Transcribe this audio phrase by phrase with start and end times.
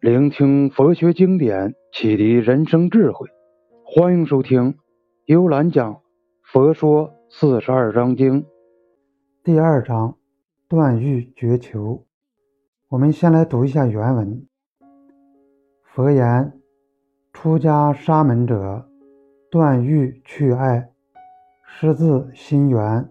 [0.00, 3.26] 聆听佛学经典，启迪人生智慧。
[3.82, 4.76] 欢迎收听
[5.24, 5.94] 幽兰讲
[6.42, 8.42] 《佛说四十二章经》
[9.42, 10.18] 第二章
[10.68, 12.04] 断欲绝求。
[12.90, 14.46] 我们先来读一下原文。
[15.82, 16.52] 佛言：
[17.32, 18.86] 出家沙门者，
[19.50, 20.90] 断欲去爱，
[21.64, 23.10] 失自心源，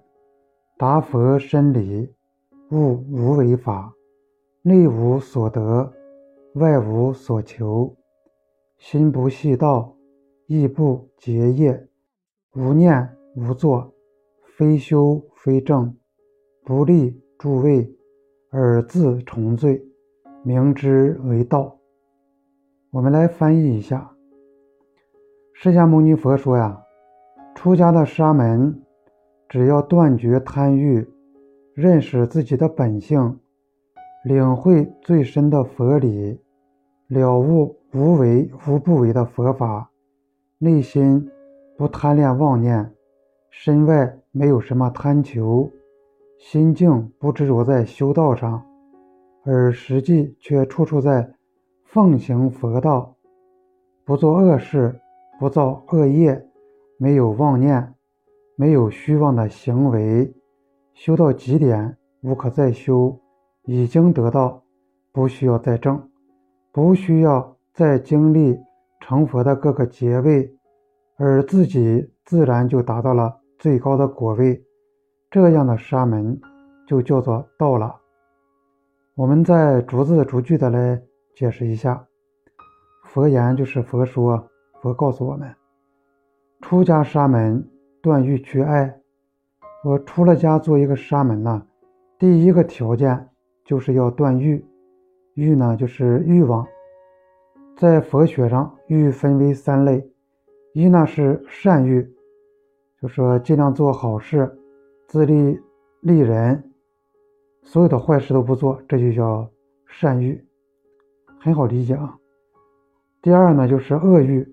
[0.77, 2.13] 达佛身理，
[2.70, 3.91] 悟无为法，
[4.61, 5.91] 内无所得。
[6.56, 7.94] 外无所求，
[8.77, 9.94] 心不系道，
[10.48, 11.86] 亦不结业，
[12.54, 13.94] 无念无作，
[14.55, 15.94] 非修非正，
[16.63, 17.94] 不立诸位，
[18.52, 19.86] 而自重罪，
[20.44, 21.77] 名之为道。
[22.91, 24.16] 我们来翻译一下。
[25.52, 26.82] 释迦牟尼佛说呀，
[27.54, 28.82] 出家的沙门，
[29.49, 31.05] 只要断绝贪欲，
[31.74, 33.38] 认识自己的本性，
[34.24, 36.40] 领会最深的佛理。
[37.08, 39.91] 了悟无为无不为的佛法，
[40.57, 41.29] 内心
[41.77, 42.93] 不贪恋妄念，
[43.52, 45.71] 身外没有什么贪求，
[46.40, 48.66] 心境不执着在修道上，
[49.44, 51.32] 而实际却处处在
[51.84, 53.16] 奉行佛道，
[54.04, 54.99] 不做恶事，
[55.40, 56.44] 不造恶业，
[56.98, 57.94] 没有妄念，
[58.55, 60.34] 没有虚妄的行为，
[60.94, 63.16] 修到极点，无可再修，
[63.66, 64.63] 已经得到，
[65.12, 66.09] 不需要再证。
[66.75, 68.59] 不需要再经历
[69.00, 70.53] 成佛的各个劫位，
[71.16, 74.62] 而自己自然就达到了最高的果位，
[75.31, 76.38] 这样的沙门
[76.85, 77.95] 就叫做道了。
[79.16, 81.01] 我们再逐字逐句的来
[81.34, 82.06] 解释一下，
[83.06, 84.45] 佛言就是佛说，
[84.81, 85.56] 佛告诉我们，
[86.59, 87.66] 出家沙门
[88.01, 88.94] 断欲去爱。
[89.85, 91.66] 我出了家做一个沙门呢，
[92.19, 93.29] 第一个条件
[93.63, 94.62] 就是要断欲。
[95.36, 96.66] 欲呢，就是欲望。
[97.75, 100.09] 在佛学上，欲分为三类：
[100.74, 102.09] 一呢是善欲，
[103.02, 104.57] 就说尽量做好事，
[105.07, 105.59] 自利
[106.00, 106.72] 利人，
[107.63, 109.45] 所有的坏事都不做，这就叫
[109.85, 110.41] 善欲，
[111.38, 112.18] 很好理解啊。
[113.22, 114.47] 第二呢就是恶欲，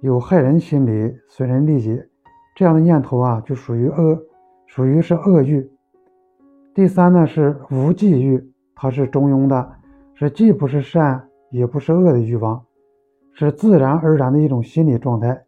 [0.00, 2.00] 有害人心理、损人利己
[2.54, 4.16] 这样的念头啊，就属于恶，
[4.66, 5.68] 属于是恶欲。
[6.72, 9.79] 第三呢是无忌欲，它是中庸的。
[10.20, 12.62] 这既不是善，也不是恶的欲望，
[13.32, 15.46] 是自然而然的一种心理状态。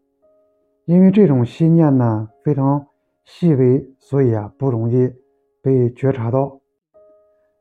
[0.87, 2.87] 因为这种心念呢非常
[3.27, 5.13] 细微，所以啊不容易
[5.61, 6.59] 被觉察到。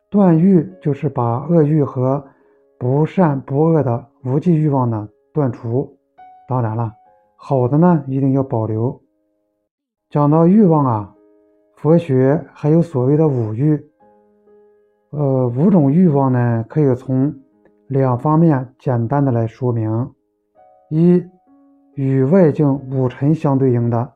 [0.09, 2.25] 断欲就是把恶欲和
[2.79, 5.97] 不善不恶的无忌欲望呢断除。
[6.47, 6.93] 当然了，
[7.35, 9.01] 好的呢一定要保留。
[10.09, 11.13] 讲到欲望啊，
[11.75, 13.90] 佛学还有所谓的五欲。
[15.11, 17.35] 呃，五种欲望呢，可以从
[17.87, 20.09] 两方面简单的来说明：
[20.89, 21.21] 一，
[21.95, 24.13] 与外境五尘相对应的。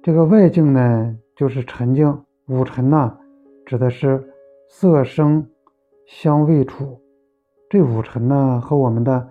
[0.00, 2.22] 这个外境呢，就是尘境。
[2.46, 3.18] 五尘呢，
[3.66, 4.22] 指的是
[4.68, 5.44] 色、声、
[6.06, 7.00] 香、味、触。
[7.68, 9.28] 这五尘呢，和我们的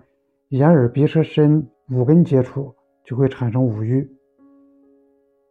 [0.49, 2.73] 眼、耳、鼻、舌、身五根接触，
[3.05, 4.05] 就会产生五欲。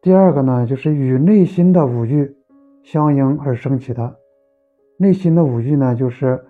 [0.03, 2.37] 第二个呢，就是与内心的五欲
[2.83, 4.17] 相应而生起的。
[5.03, 6.41] 内心的五欲呢，就是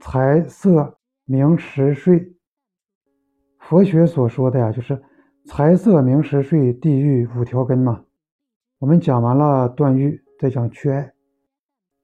[0.00, 2.34] 财色名食睡。
[3.60, 5.00] 佛学所说的呀，就是
[5.46, 8.02] 财色名食睡地狱五条根嘛。
[8.80, 11.12] 我们讲完了断欲，再讲去爱。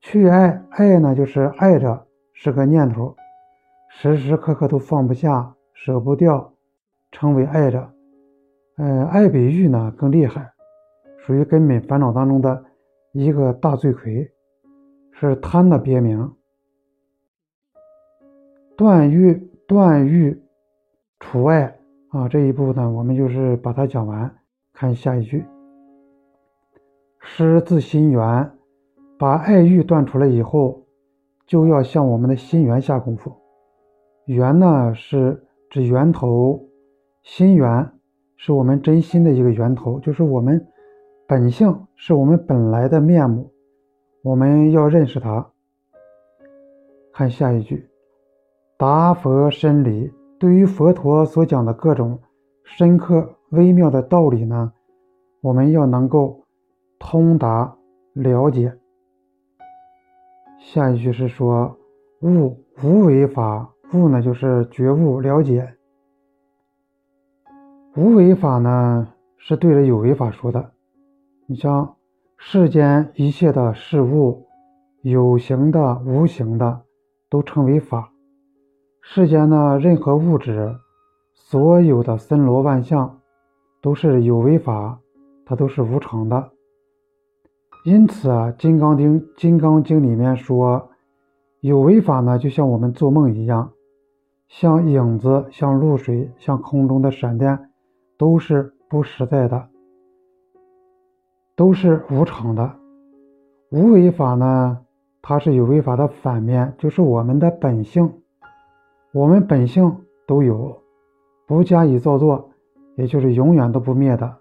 [0.01, 3.17] 去爱爱呢，就是爱着是个念头，
[3.91, 6.55] 时时刻刻都放不下、舍不掉，
[7.11, 7.93] 称为爱着。
[8.77, 10.53] 嗯，爱比欲呢更厉害，
[11.19, 12.65] 属于根本烦恼当中的
[13.11, 14.31] 一个大罪魁。
[15.19, 16.31] 是贪的别名。
[18.77, 19.33] 断欲
[19.67, 20.43] 断欲
[21.19, 21.79] 除爱
[22.11, 24.31] 啊，这一步呢，我们就是把它讲完。
[24.75, 25.43] 看下一句，
[27.19, 28.53] 失自心源，
[29.19, 30.85] 把爱欲断除了以后，
[31.47, 33.33] 就要向我们的心源下功夫。
[34.27, 36.69] 源呢是指源头，
[37.23, 37.91] 心源
[38.37, 40.63] 是我们真心的一个源头，就是我们
[41.27, 43.51] 本性，是我们本来的面目。
[44.27, 45.53] 我们要认识它。
[47.13, 47.89] 看下一句，
[48.77, 50.13] 达佛深理。
[50.37, 52.19] 对于佛陀所讲的各种
[52.65, 54.73] 深刻微妙的道理呢，
[55.43, 56.45] 我们要能够
[56.99, 57.73] 通达
[58.15, 58.77] 了解。
[60.59, 61.79] 下一句是说，
[62.23, 63.73] 悟无为法。
[63.95, 65.73] 悟呢，就是觉悟了解。
[67.95, 69.07] 无为法呢，
[69.39, 70.73] 是对着有为法说的。
[71.47, 71.96] 你像。
[72.39, 74.47] 世间一切的事物，
[75.03, 76.83] 有形的、无形的，
[77.29, 78.13] 都称为法。
[79.01, 80.77] 世间呢，任何物质，
[81.35, 83.21] 所有的森罗万象，
[83.81, 85.01] 都是有为法，
[85.45, 86.51] 它都是无常的。
[87.85, 90.91] 因此啊，《金刚经》《金刚经》里面说，
[91.61, 93.73] 有为法呢，就像我们做梦一样，
[94.49, 97.71] 像影子，像露水，像空中的闪电，
[98.19, 99.69] 都是不实在的，
[101.57, 102.77] 都是无常的。
[103.71, 104.79] 无为法呢，
[105.23, 108.13] 它是有为法的反面，就是我们的本性。
[109.13, 110.83] 我们本性都有，
[111.47, 112.51] 不加以造作，
[112.97, 114.37] 也就是永远都不灭的。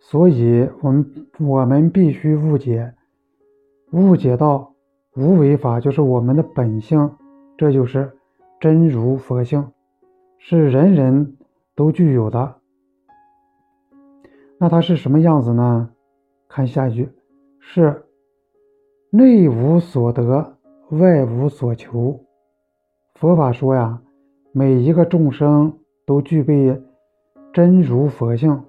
[0.00, 2.94] 所以，我们我们必须误解，
[3.92, 4.72] 误解到
[5.16, 7.12] 无为法就是我们的本性，
[7.56, 8.12] 这就是
[8.60, 9.72] 真如佛性，
[10.38, 11.36] 是人人
[11.74, 12.56] 都具有的。
[14.58, 15.90] 那它是什么样子呢？
[16.48, 17.08] 看下一句，
[17.60, 18.04] 是
[19.10, 20.56] 内无所得，
[20.90, 22.18] 外无所求。
[23.14, 24.00] 佛法说呀，
[24.52, 25.72] 每一个众生
[26.06, 26.80] 都具备
[27.52, 28.62] 真如佛性，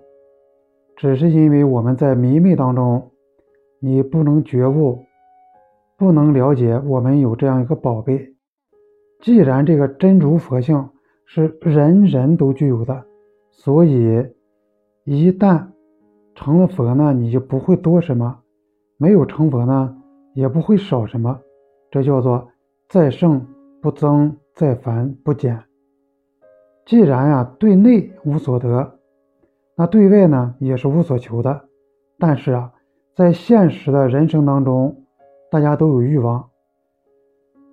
[0.96, 3.12] 只是因为我们在迷昧当中，
[3.80, 5.04] 你不能觉悟，
[5.98, 8.34] 不能了解我们有这样一个宝贝。
[9.22, 10.90] 既然这个真如佛性
[11.26, 13.06] 是人人都具有的，
[13.52, 14.26] 所以
[15.04, 15.68] 一旦
[16.38, 18.38] 成了佛呢，你就不会多什么；
[18.96, 19.98] 没有成佛呢，
[20.34, 21.38] 也不会少什么。
[21.92, 22.48] 这叫做
[22.88, 23.46] 再胜。
[23.80, 25.64] 不增再凡不减。
[26.84, 29.00] 既然呀对内无所得，
[29.76, 31.70] 那对外呢也是无所求的。
[32.18, 32.74] 但是啊，
[33.16, 35.04] 在现实的人生当中，
[35.52, 36.50] 大家都有欲望，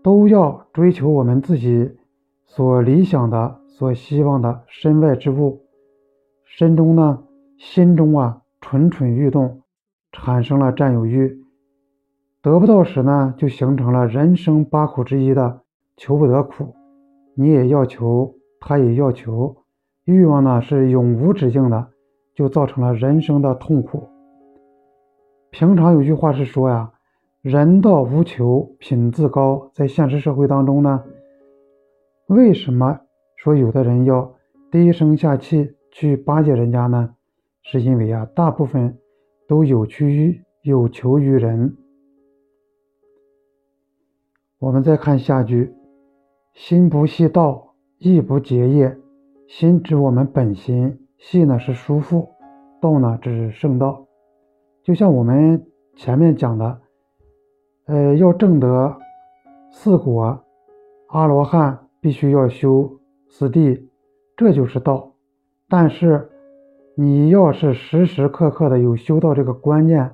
[0.02, 1.96] 都要追求我们自己
[2.44, 5.62] 所理想的、所希望的身外之物。
[6.44, 7.24] 身中呢，
[7.56, 9.60] 心中啊蠢蠢欲动，
[10.10, 11.38] 产生了占有欲。
[12.40, 15.60] 得不到时呢，就形成了人生八苦之一的。
[15.98, 16.74] 求不得苦，
[17.36, 19.54] 你也要求，他也要求，
[20.06, 21.88] 欲望呢是永无止境的，
[22.34, 24.08] 就造成了人生的痛苦。
[25.50, 26.90] 平常有句话是说呀，
[27.42, 29.70] 人道无求，品自高。
[29.74, 31.04] 在现实社会当中呢，
[32.28, 32.98] 为什么
[33.36, 34.34] 说有的人要
[34.70, 37.14] 低声下气去巴结人家呢？
[37.64, 38.98] 是因为啊，大部分
[39.48, 41.76] 都有趋于有求于人。
[44.58, 45.74] 我们再看下句。
[46.54, 48.96] 心不系道，亦不结业。
[49.48, 52.28] 心指我们本心，系呢是舒服，
[52.80, 54.06] 道呢指圣道。
[54.82, 55.66] 就像我们
[55.96, 56.80] 前面讲的，
[57.86, 58.96] 呃，要证得
[59.72, 60.44] 四果，
[61.08, 63.88] 阿罗汉必须要修四谛，
[64.36, 65.12] 这就是道。
[65.68, 66.30] 但是
[66.96, 70.12] 你要是时时刻刻的有修道这个观念，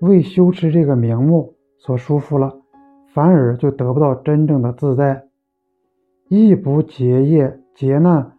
[0.00, 2.60] 为修持这个名目所束缚了，
[3.14, 5.28] 反而就得不到真正的自在。
[6.28, 8.32] 亦不结业，结呢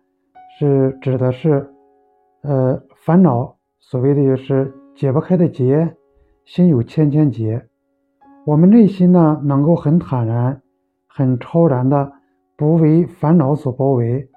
[0.59, 1.69] 是指的是，
[2.41, 5.95] 呃，烦恼，所谓的就是解不开的结，
[6.43, 7.65] 心有千千结。
[8.45, 10.61] 我们内心呢能够很坦然、
[11.07, 12.11] 很超然的，
[12.57, 14.27] 不为烦恼所包围，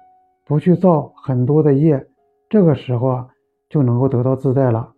[0.45, 2.07] 不去造很多的业，
[2.49, 3.27] 这个时候啊
[3.73, 4.93] 就能够得到自在了。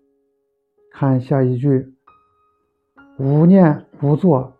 [0.92, 1.94] 看下一句，
[3.18, 4.52] 无念无作，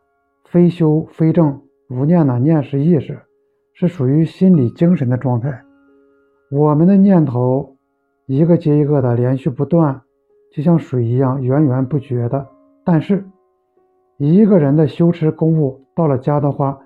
[0.46, 1.62] 非修非正。
[1.90, 3.20] 无念呢，念是意识。
[3.78, 5.62] 是属于心理精神的状态，
[6.50, 7.76] 我们的念头
[8.26, 10.02] 一个接一个的连续不断，
[10.54, 12.48] 就像水一样源源不绝的。
[12.86, 13.26] 但是
[14.18, 16.80] 一个人的修持功夫到了家的话，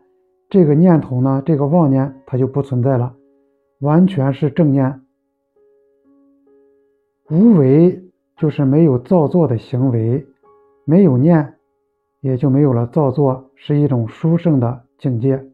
[0.50, 3.14] 这个念头呢，这个妄念它就不存在了，
[3.82, 5.00] 完全是正念。
[7.32, 8.04] 无为
[8.38, 10.26] 就是没有造作的行为，
[10.84, 11.56] 没有念，
[12.22, 15.46] 也就没有了造作，是一种殊胜的境界。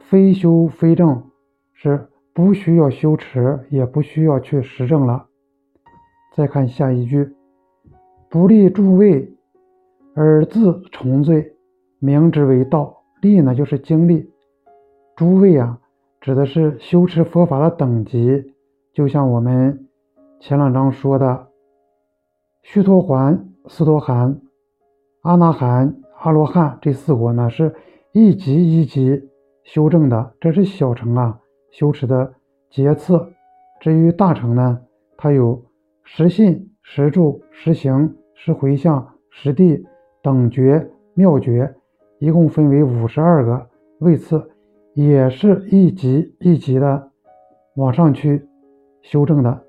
[0.00, 1.30] 非修非正，
[1.72, 5.26] 是不需要修持，也不需要去实证了。
[6.34, 7.32] 再看下一句
[8.28, 9.34] ：“不立诸位
[10.14, 11.54] 而自重罪，
[11.98, 14.30] 名之为道。”立呢，就是经历。
[15.16, 15.80] 诸位啊，
[16.20, 18.52] 指的是修持佛法的等级。
[18.92, 19.85] 就像我们
[20.38, 21.48] 前两章说的，
[22.62, 24.40] 须陀环、斯陀含、
[25.22, 27.74] 阿那含、阿罗汉这四国呢，是
[28.12, 29.30] 一级一级。
[29.64, 31.40] 修正的，这是小乘啊
[31.72, 32.34] 修持的
[32.70, 33.20] 阶次。
[33.80, 34.78] 至于大乘呢，
[35.16, 35.60] 它有
[36.04, 39.84] 实信、实住、实行、实回向、实地
[40.22, 41.74] 等觉、妙觉，
[42.20, 43.66] 一共分为五十二个
[43.98, 44.48] 位次，
[44.94, 47.10] 也是一级一级的
[47.74, 48.46] 往上去
[49.02, 49.65] 修正的。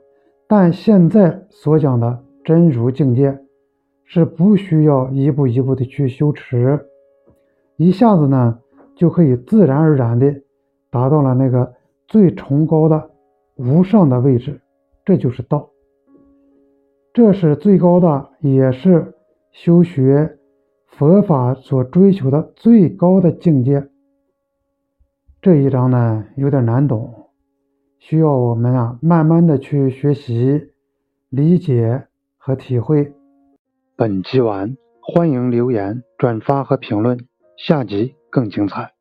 [0.48, 3.40] 但现在所讲的真如境界，
[4.06, 6.88] 是不需要一步一步的去修持，
[7.76, 8.60] 一下子呢。
[8.98, 10.42] 就可以自然而然的
[10.90, 11.76] 达到了那个
[12.08, 13.12] 最崇高的
[13.56, 14.60] 无上的位置，
[15.06, 15.70] 这就是道。
[17.14, 19.14] 这是最高的，也是
[19.52, 20.40] 修学
[20.88, 23.88] 佛法所追求的最高的境界。
[25.44, 27.27] 这一章呢有点难懂，
[28.00, 30.72] 需要我们啊慢慢的去学习、
[31.30, 33.14] 理解和体会。
[33.96, 37.28] 本集完，欢迎留言、转发和评论，
[37.58, 38.97] 下集更精彩。